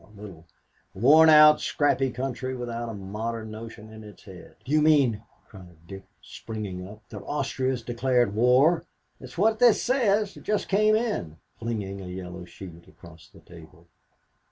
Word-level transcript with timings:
A 0.03 0.19
little 0.19 0.47
worn 0.95 1.29
out, 1.29 1.61
scrappy 1.61 2.09
country 2.09 2.55
without 2.55 2.89
a 2.89 2.93
modern 2.95 3.51
notion 3.51 3.93
in 3.93 4.03
its 4.03 4.23
head." 4.23 4.55
"Do 4.65 4.71
you 4.71 4.81
mean," 4.81 5.21
cried 5.47 5.77
Dick, 5.85 6.05
springing 6.23 6.87
up, 6.87 7.03
"that 7.09 7.21
Austria 7.23 7.69
has 7.69 7.83
declared 7.83 8.33
war?" 8.33 8.83
"That's 9.19 9.37
what 9.37 9.59
this 9.59 9.79
says. 9.79 10.35
It 10.37 10.41
just 10.41 10.67
came 10.67 10.95
in," 10.95 11.37
flinging 11.59 12.01
a 12.01 12.07
yellow 12.07 12.45
sheet 12.45 12.87
across 12.87 13.29
the 13.29 13.41
table. 13.41 13.85